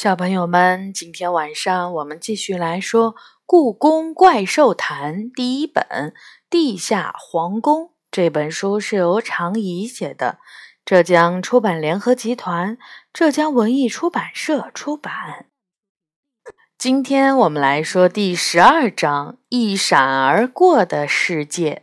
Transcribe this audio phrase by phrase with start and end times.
[0.00, 5.82] 小朋友们，今天晚上我们继续来说《故宫怪兽谈》第一本
[6.48, 7.86] 《地下皇宫》。
[8.08, 10.38] 这本书是由常怡写的，
[10.84, 12.78] 浙江出版联合集团、
[13.12, 15.46] 浙江文艺出版社出版。
[16.78, 21.82] 今天我们来说第十二章《一闪而过的世界》。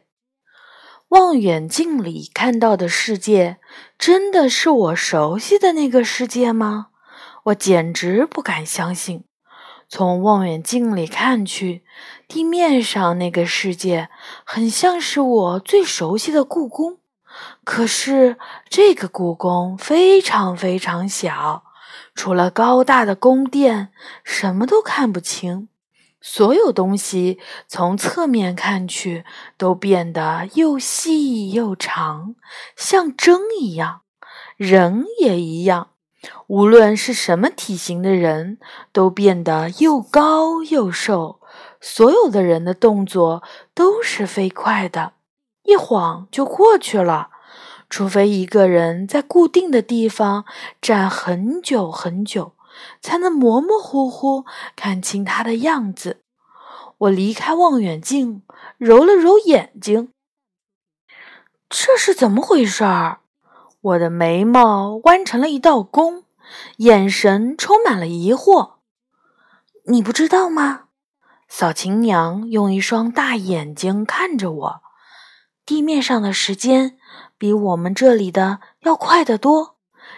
[1.09, 3.57] 望远镜里看到的世界，
[3.99, 6.91] 真的是我熟悉的那个世界吗？
[7.45, 9.23] 我简直不敢相信，
[9.87, 11.83] 从望远镜里看去，
[12.27, 14.09] 地面上那个世界
[14.43, 16.97] 很像是我最熟悉的故宫。
[17.63, 18.37] 可是
[18.67, 21.65] 这个故宫非常非常小，
[22.15, 23.89] 除了高大的宫殿，
[24.23, 25.69] 什么都看不清。
[26.21, 27.37] 所有东西
[27.67, 29.23] 从侧面看去
[29.57, 32.33] 都变得又细又长，
[32.75, 34.01] 像针一样，
[34.57, 35.89] 人也一样。
[36.47, 38.57] 无论是什么体型的人，
[38.91, 41.39] 都变得又高又瘦。
[41.79, 45.13] 所有的人的动作都是飞快的，
[45.63, 47.29] 一晃就过去了。
[47.89, 50.45] 除非一个人在固定的地方
[50.81, 52.53] 站很久很久，
[52.99, 54.45] 才能模模糊糊
[54.75, 56.21] 看清他的样子。
[56.97, 58.41] 我离开望远镜，
[58.77, 60.09] 揉了揉眼睛，
[61.69, 63.19] 这是怎么回事儿？
[63.85, 66.23] 我的眉毛弯成了一道弓，
[66.77, 68.77] 眼神充满了疑惑。
[69.85, 70.85] 你不知道吗？
[71.47, 74.81] 小琴娘用一双大眼睛看着我。
[75.67, 76.97] 地面上的时间
[77.37, 79.75] 比我们这里的要快得多。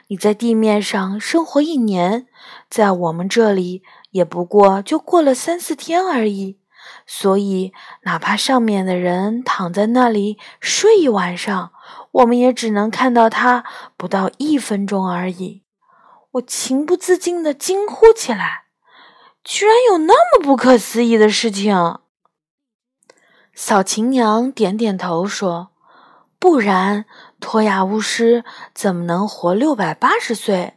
[0.08, 2.28] 你在地面上生活一年，
[2.70, 6.62] 在我们这里也不过就过了三四天而已。
[7.06, 7.74] 所以，
[8.04, 11.74] 哪怕上面的人躺在那里睡一晚上，
[12.12, 13.64] 我们也只能看到他
[13.96, 15.64] 不到一分钟而已。
[16.32, 18.66] 我情不自禁地惊呼起来
[19.44, 22.00] ：“居然有那么不可思议的事情！”
[23.54, 25.70] 小琴娘点点头说
[26.38, 27.06] ：“不然，
[27.40, 28.44] 托亚巫师
[28.74, 30.76] 怎么能活六百八十岁？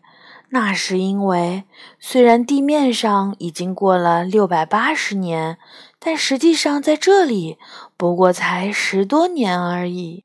[0.53, 1.65] 那是因为，
[1.99, 5.59] 虽然地面上已经过了六百八十年。”
[6.03, 7.59] 但实际上，在这里
[7.99, 10.25] 不过才十多年而已。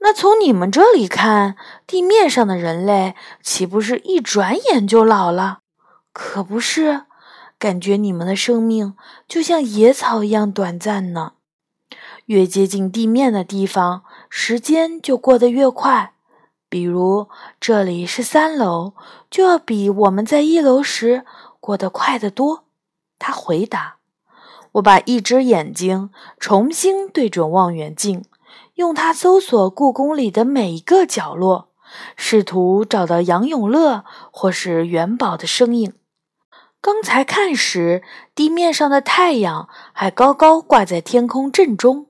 [0.00, 5.58] 那从你们这里看，地面上的人类岂不是一转眼就老了？
[6.12, 7.02] 可不是，
[7.58, 8.94] 感觉你们的生命
[9.26, 11.32] 就像野草一样短暂呢。
[12.26, 16.12] 越接近地面的地方，时间就过得越快。
[16.68, 17.28] 比如
[17.58, 18.92] 这里是三楼，
[19.30, 21.24] 就要比我们在一楼时
[21.60, 22.64] 过得快得多。
[23.18, 23.96] 他回答。
[24.72, 28.22] 我把一只眼睛重新对准望远镜，
[28.78, 31.70] 用它搜索故宫里的每一个角落，
[32.14, 35.94] 试图找到杨永乐或是元宝的身影。
[36.80, 38.04] 刚才看时，
[38.36, 42.06] 地面上的太阳还高高挂在天空正中，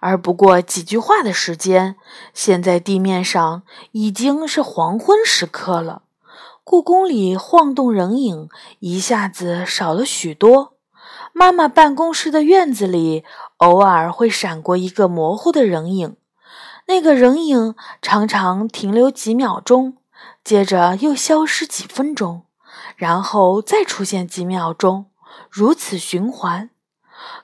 [0.00, 1.96] 而不过几句话的时间，
[2.32, 3.62] 现在地面上
[3.92, 6.04] 已经是黄昏时刻了。
[6.64, 8.48] 故宫里晃动人影
[8.78, 10.72] 一下子少了许多。
[11.32, 13.22] 妈妈办公室的院子里，
[13.58, 16.16] 偶尔会闪过一个模糊的人影，
[16.88, 19.96] 那个人影常常停留几秒钟，
[20.44, 22.42] 接着又消失几分钟，
[22.96, 25.06] 然后再出现几秒钟，
[25.50, 26.70] 如此循环。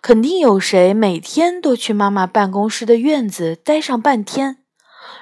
[0.03, 4.59] 肯定有谁每天都去妈妈办公室的院子待上半天。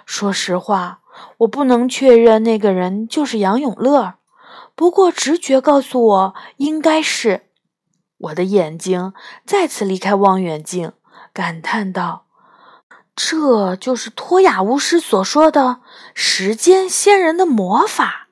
[0.04, 1.00] 说实话，
[1.38, 4.14] 我不能确认那个人就是杨永乐，
[4.74, 7.49] 不过直觉告诉我应该是。
[8.20, 9.14] 我的眼睛
[9.46, 10.92] 再次离开望远镜，
[11.32, 12.26] 感叹道
[13.16, 15.80] ：“这就是托亚巫师所说的
[16.12, 18.28] 时间仙人的魔法。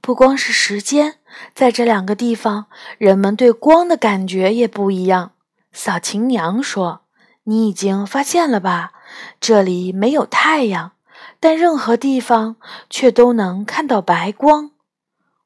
[0.00, 1.16] 不光是时间，
[1.52, 5.32] 在这两个地方，人们对光的感觉也不一样。”
[5.72, 7.02] 小琴娘说
[7.44, 8.92] ：“你已经发现了吧？
[9.40, 10.92] 这里没有太阳，
[11.40, 12.56] 但任何地方
[12.88, 14.70] 却都能看到白光。”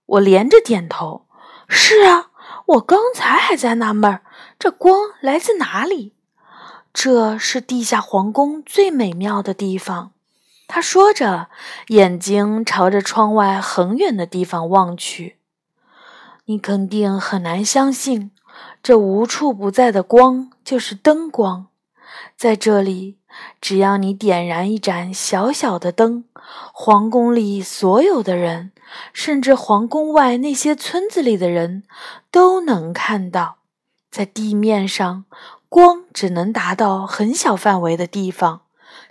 [0.04, 1.27] 我连着点头
[1.66, 2.28] ：“是啊。”
[2.66, 4.22] 我刚才还在纳闷儿，
[4.59, 6.14] 这光来自哪里？
[6.92, 10.12] 这是地下皇宫最美妙的地方。
[10.68, 11.48] 他说着，
[11.88, 15.38] 眼睛朝着窗外很远的地方望去。
[16.47, 18.30] 你肯定很难相信，
[18.82, 21.68] 这无处不在的光就是灯光。
[22.36, 23.18] 在这里，
[23.60, 26.24] 只要你点燃一盏小小的灯，
[26.72, 28.72] 皇宫里所有的人。
[29.12, 31.84] 甚至皇宫外那些村子里的人
[32.30, 33.56] 都能看到，
[34.10, 35.24] 在地面上
[35.70, 38.62] 光只能达到很小范围的地方，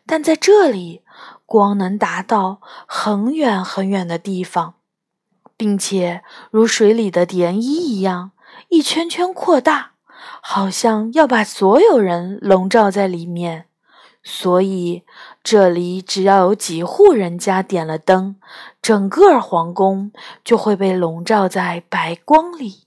[0.06, 1.02] 但在这里
[1.48, 4.76] 光能达到很远很远的地方。
[5.58, 8.32] 并且如水里的涟漪一样，
[8.70, 9.91] 一圈圈扩大，
[10.42, 13.66] 好像要把所有人笼罩在里面。
[14.24, 15.04] 所以，
[15.44, 18.36] 这里只要有几户人家点了灯，
[18.80, 20.12] 整个皇宫
[20.44, 22.86] 就会被笼罩在白光里。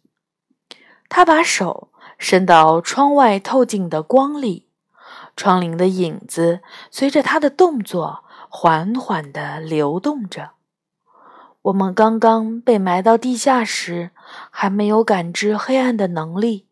[1.08, 1.88] 他把手
[2.18, 4.68] 伸到窗外透进的光里，
[5.36, 6.60] 窗棂的影子
[6.92, 10.52] 随着他的动作缓缓地流动着。
[11.62, 14.12] 我们刚刚被埋到地下时，
[14.50, 16.66] 还没有感知黑暗的能力，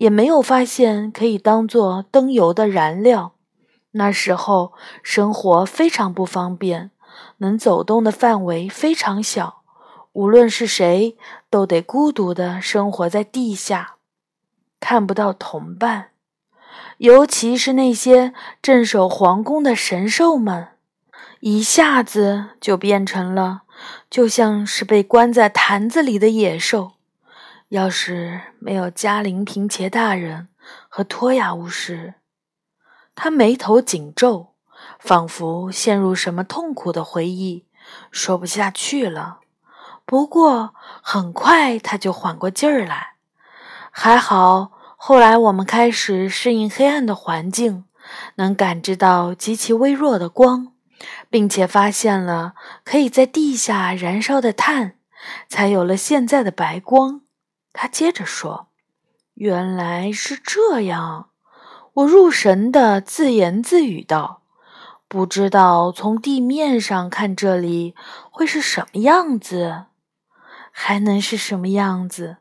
[0.00, 3.34] 也没有发现可以当做灯油的燃料。
[3.90, 6.90] 那时候生活非常不方便，
[7.38, 9.60] 能走动的范围非常小，
[10.12, 11.18] 无论是谁
[11.50, 13.96] 都得孤独的生活在地下，
[14.80, 16.12] 看不到同伴，
[16.96, 18.32] 尤其是那些
[18.62, 20.68] 镇守皇宫的神兽们，
[21.40, 23.64] 一下子就变成了
[24.08, 26.92] 就像是被关在坛子里的野兽。
[27.70, 30.48] 要是没有嘉陵平且大人
[30.88, 32.14] 和托雅巫师。
[33.14, 34.54] 他眉头紧皱，
[34.98, 37.66] 仿佛陷入什么痛苦的回忆，
[38.10, 39.38] 说不下去了。
[40.04, 43.14] 不过很快他就缓过劲儿来。
[43.92, 47.84] 还好，后来我们开始适应黑暗的环境，
[48.34, 50.72] 能感知到极其微弱的光，
[51.28, 54.96] 并且发现了可以在地下燃烧的碳，
[55.48, 57.20] 才有了现在的白光。
[57.72, 58.68] 他接着说
[59.34, 61.28] ：“原来是这样。”
[61.94, 64.42] 我入神的自言自语道
[65.08, 67.94] ：“不知道从地面上看这里
[68.30, 69.86] 会是什么样子，
[70.70, 72.36] 还能是什么样子？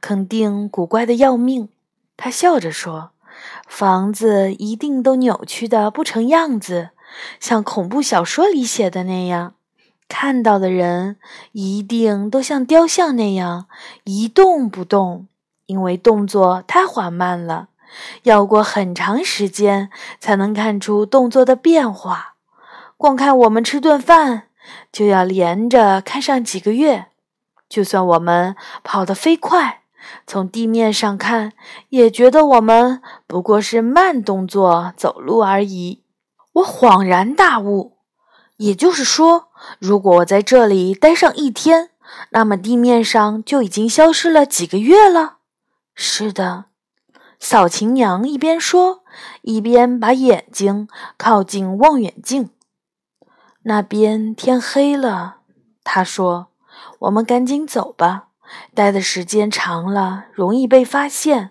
[0.00, 1.68] 肯定古怪的要命。”
[2.16, 3.10] 他笑着说
[3.66, 6.90] ：“房子一定都扭曲的不成样子，
[7.40, 9.54] 像恐怖小说里写的那样。
[10.12, 11.16] 看到的人
[11.52, 13.64] 一定都像雕像那样
[14.04, 15.26] 一动不动，
[15.64, 17.68] 因为动作太缓慢了。”
[18.24, 22.34] 要过很长时间才能看出动作的变化，
[22.98, 24.44] 光看我们吃顿饭
[24.90, 27.06] 就要连着看上几个月。
[27.68, 29.80] 就算我们跑得飞快，
[30.26, 31.52] 从地面上看
[31.88, 36.02] 也觉得我们不过是慢动作走路而已。
[36.52, 37.91] 我恍然大悟，
[38.62, 39.48] 也就是说，
[39.80, 41.90] 如果我在这里待上一天，
[42.30, 45.38] 那么地面上就已经消失了几个月了。
[45.96, 46.66] 是的。
[47.40, 49.02] 扫琴娘一边说，
[49.40, 50.86] 一边把眼睛
[51.16, 52.50] 靠近望远镜。
[53.64, 55.38] 那边天黑了，
[55.82, 56.52] 她说
[57.00, 58.28] ：“我们赶紧走吧，
[58.74, 61.50] 待的时间长了容易被发现。”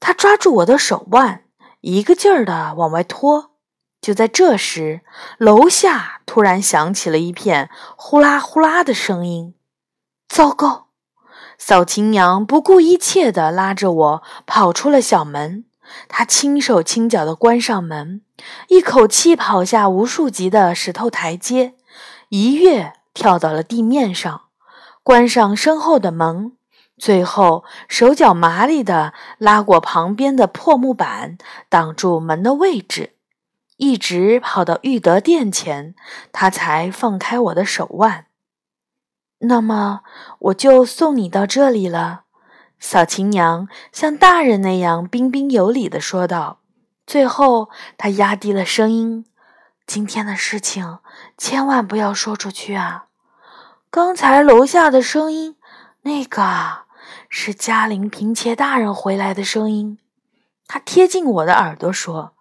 [0.00, 1.44] 她抓住我的手腕，
[1.82, 3.49] 一个劲儿地往外拖。
[4.00, 5.02] 就在这时，
[5.38, 9.54] 楼下突然响起了一片呼啦呼啦的声音。
[10.28, 10.86] 糟糕！
[11.58, 15.66] 扫琴娘不顾一切地拉着我跑出了小门，
[16.08, 18.22] 她轻手轻脚地关上门，
[18.68, 21.74] 一口气跑下无数级的石头台阶，
[22.30, 24.44] 一跃跳到了地面上，
[25.02, 26.52] 关上身后的门，
[26.96, 31.36] 最后手脚麻利地拉过旁边的破木板，
[31.68, 33.16] 挡住门的位置，
[33.80, 35.94] 一直跑到玉德殿前，
[36.32, 38.26] 他才放开我的手腕。
[39.38, 40.02] 那么
[40.38, 42.24] 我就送你到这里了，
[42.78, 46.58] 小琴娘像大人那样彬彬有礼地说道。
[47.06, 49.24] 最后，她压低了声音
[49.86, 50.98] ：“今天的事情
[51.38, 53.06] 千万不要说出去啊！
[53.90, 55.56] 刚才楼下的声音，
[56.02, 56.82] 那个
[57.30, 59.98] 是嘉陵平切大人回来的声音。”
[60.68, 62.34] 他贴近我的耳朵说。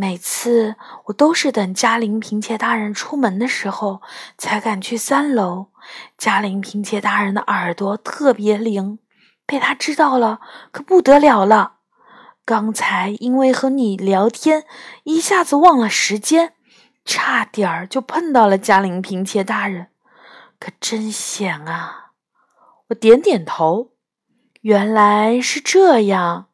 [0.00, 0.76] 每次
[1.06, 4.00] 我都是等嘉玲平切大人出门的时候
[4.36, 5.70] 才敢去三楼。
[6.16, 9.00] 嘉玲平切大人的耳朵特别灵，
[9.44, 10.38] 被他知道了
[10.70, 11.78] 可不得了了。
[12.44, 14.62] 刚才因为和你聊天，
[15.02, 16.52] 一下子忘了时间，
[17.04, 19.88] 差点儿就碰到了嘉玲平切大人，
[20.60, 22.12] 可真险啊！
[22.90, 23.90] 我点点头，
[24.60, 26.46] 原来是这样。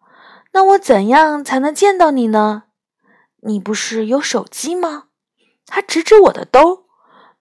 [0.53, 2.64] 那我怎样才能见到你呢？
[3.47, 5.05] 你不是有手机吗？
[5.67, 6.87] 他指指我的兜。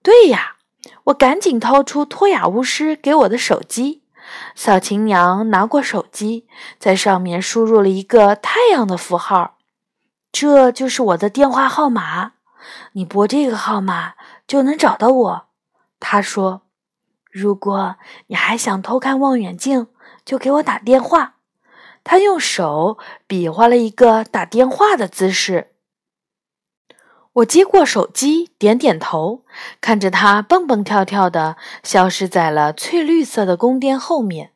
[0.01, 0.57] 对呀，
[1.05, 4.03] 我赶紧掏出托雅巫师给我的手机。
[4.55, 9.57] 小琴娘拿过手机，在上面输入了一个太阳的符号。
[10.31, 12.33] 这就是我的电话号码，
[12.93, 14.13] 你拨这个号码
[14.47, 15.45] 就能找到我。
[15.99, 16.63] 他说
[17.31, 17.95] ：“如果
[18.27, 19.87] 你还想偷看望远镜，
[20.25, 21.35] 就给我打电话。”
[22.03, 25.72] 他用手比划了一个打电话的姿势。
[27.33, 29.43] 我接过手机，点点头，
[29.81, 34.51] 看着它蹦蹦跳跳的消失在了翠绿色的宫殿后面。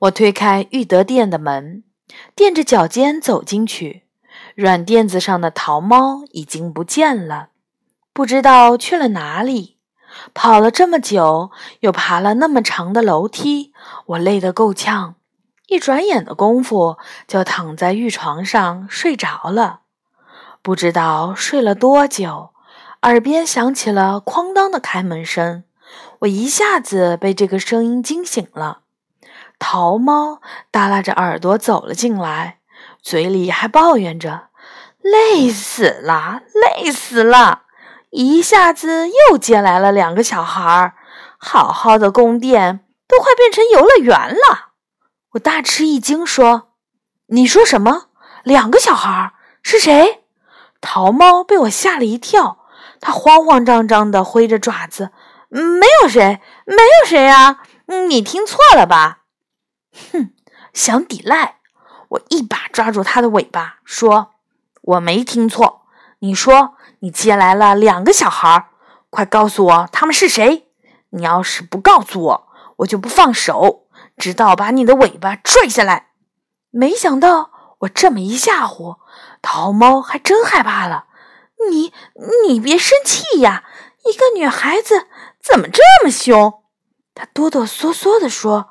[0.00, 1.82] 我推开玉德殿的门，
[2.36, 4.04] 踮着脚尖走进去。
[4.54, 7.48] 软垫子上的桃猫已经不见了，
[8.12, 9.78] 不知道去了哪里。
[10.34, 13.72] 跑了这么久，又爬了那么长的楼梯，
[14.06, 15.16] 我累得够呛。
[15.66, 19.80] 一转眼的功夫，就躺在玉床上睡着了。
[20.62, 22.50] 不知道睡了多久，
[23.02, 25.64] 耳边响起了哐当的开门声，
[26.20, 28.82] 我一下子被这个声音惊醒了。
[29.58, 30.40] 桃猫
[30.70, 32.60] 耷拉着耳朵走了进来，
[33.02, 34.50] 嘴里还抱怨着
[35.02, 37.62] ：“累死了，累死了！
[38.10, 40.94] 一下子又接来了两个小孩儿，
[41.38, 44.68] 好好的宫殿都快变成游乐园了。”
[45.34, 46.74] 我大吃一惊，说
[47.28, 48.10] ：“你说什么？
[48.44, 50.20] 两个小孩儿是谁？”
[50.82, 52.58] 桃猫被我吓了一跳，
[53.00, 55.12] 它慌慌张张地挥着爪子
[55.48, 57.62] ：“没有谁，没有谁啊！
[58.08, 59.20] 你听错了吧？”
[60.12, 60.32] 哼，
[60.74, 61.60] 想抵赖！
[62.10, 64.32] 我一把抓住它的尾巴，说
[64.82, 65.86] ：“我没听错。
[66.18, 68.68] 你说你接来了两个小孩，
[69.08, 70.68] 快告诉我他们是谁！
[71.10, 72.48] 你要是不告诉我，
[72.78, 73.86] 我就不放手。”
[74.18, 76.08] 直到把你的尾巴拽下来！
[76.70, 78.98] 没想到我这么一吓唬，
[79.42, 81.06] 桃猫还真害怕了。
[81.70, 81.92] 你
[82.48, 83.64] 你别生气呀，
[84.04, 85.06] 一个女孩子
[85.42, 86.62] 怎么这么凶？
[87.14, 88.70] 她哆哆嗦嗦地说：“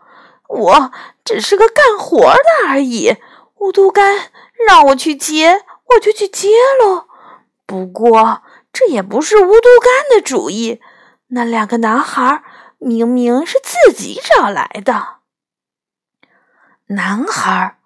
[0.49, 0.91] 我
[1.23, 3.17] 只是个干活的而已，
[3.59, 4.31] 乌都干
[4.67, 5.63] 让我去接，
[5.95, 6.49] 我就去接
[6.83, 7.05] 喽。
[7.65, 8.41] 不过
[8.73, 10.81] 这也不是乌都干的主意，
[11.27, 12.43] 那两个男孩
[12.79, 15.19] 明明是自己找来的。”
[16.87, 17.77] 男孩，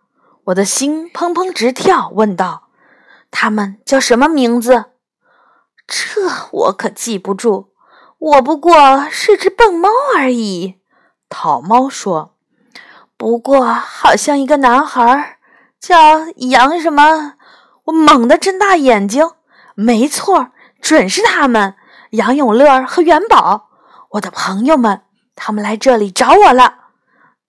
[0.46, 2.65] 我的心砰砰直跳，问道
[3.38, 4.86] ：“他们叫什么名字？”
[5.86, 7.74] 这我可记不住，
[8.18, 10.80] 我不过是只笨猫而已。”
[11.28, 12.38] 讨猫说。
[13.18, 15.38] “不过好像一个男孩
[15.80, 17.34] 叫杨什么。”
[17.86, 19.30] 我猛地睁大眼睛，
[19.76, 20.52] 没错，
[20.82, 21.76] 准是他们，
[22.12, 23.70] 杨永乐和元宝，
[24.12, 25.04] 我的朋友们，
[25.36, 26.86] 他们来这里找我了。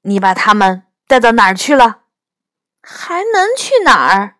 [0.02, 0.82] 你把他们。
[1.08, 2.00] 带到哪儿去了？
[2.82, 4.35] 还能去哪儿？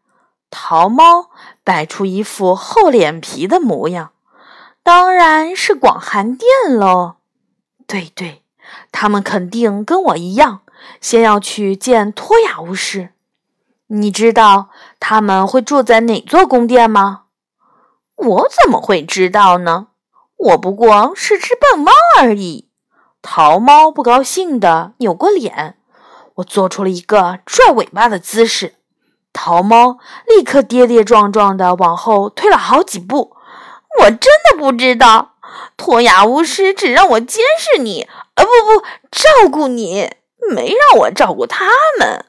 [0.51, 1.31] 桃猫
[1.65, 4.13] 摆出一副厚脸皮的模样。
[4.83, 7.17] 当然是广寒殿喽。
[7.87, 8.43] 对对，
[8.93, 10.63] 他们肯定跟我一样，
[11.01, 13.11] 先要去见托雅巫师。
[13.89, 17.25] 你知道他们会住在哪座宫殿吗？
[18.17, 19.89] 我怎么会知道呢？
[20.37, 22.69] 我不过是只笨猫而已。
[23.21, 25.77] 桃猫不高兴地扭过脸。
[26.37, 28.76] 我做出了一个拽尾巴的姿势，
[29.37, 33.37] 桃猫立刻跌跌撞撞地往后退了好几步。
[34.01, 35.35] 我真的不知道，
[35.77, 40.11] 托雅巫师只让我监视你，呃，不不，照顾你，
[40.51, 41.67] 没让我照顾他
[41.99, 42.25] 们。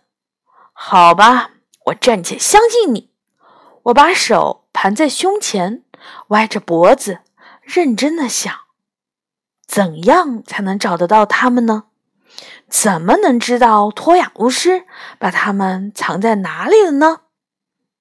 [0.74, 1.52] 好吧，
[1.86, 3.10] 我暂且相信你。
[3.84, 5.84] 我把手盘在胸前，
[6.28, 7.20] 歪着脖子，
[7.62, 8.54] 认真的想：
[9.66, 11.86] 怎样才能找得到他们呢？
[12.70, 14.86] 怎么能知道托雅巫师
[15.20, 17.22] 把他们藏在哪里了呢？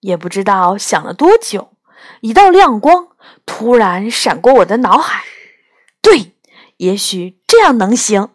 [0.01, 1.73] 也不知道想了多久，
[2.21, 3.09] 一道亮光
[3.45, 5.25] 突然闪过我的脑海。
[6.01, 6.35] 对，
[6.77, 8.29] 也许这样能行。